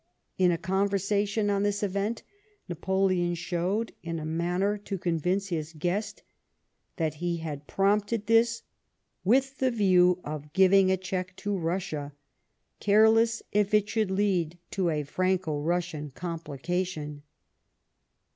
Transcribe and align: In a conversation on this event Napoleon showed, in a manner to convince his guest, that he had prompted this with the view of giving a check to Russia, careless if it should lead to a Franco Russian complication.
In 0.39 0.49
a 0.51 0.57
conversation 0.57 1.51
on 1.51 1.61
this 1.61 1.83
event 1.83 2.23
Napoleon 2.67 3.35
showed, 3.35 3.93
in 4.01 4.17
a 4.17 4.25
manner 4.25 4.75
to 4.79 4.97
convince 4.97 5.49
his 5.49 5.73
guest, 5.73 6.23
that 6.95 7.13
he 7.21 7.37
had 7.37 7.67
prompted 7.67 8.25
this 8.25 8.63
with 9.23 9.59
the 9.59 9.69
view 9.69 10.19
of 10.23 10.53
giving 10.53 10.89
a 10.89 10.97
check 10.97 11.35
to 11.45 11.55
Russia, 11.55 12.13
careless 12.79 13.43
if 13.51 13.75
it 13.75 13.87
should 13.89 14.09
lead 14.09 14.57
to 14.71 14.89
a 14.89 15.03
Franco 15.03 15.61
Russian 15.61 16.09
complication. 16.09 17.21